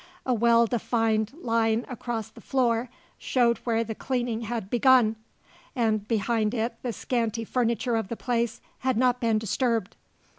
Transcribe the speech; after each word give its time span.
A 0.25 0.33
well 0.33 0.65
defined 0.65 1.31
line 1.39 1.85
across 1.87 2.29
the 2.29 2.41
floor 2.41 2.89
showed 3.19 3.59
where 3.59 3.83
the 3.83 3.93
cleaning 3.93 4.41
had 4.41 4.67
begun, 4.67 5.15
and 5.75 6.07
behind 6.07 6.55
it 6.55 6.73
the 6.81 6.91
scanty 6.91 7.43
furniture 7.43 7.95
of 7.95 8.07
the 8.07 8.17
place 8.17 8.61
had 8.79 8.97
not 8.97 9.19
been 9.19 9.37
disturbed. 9.37 9.95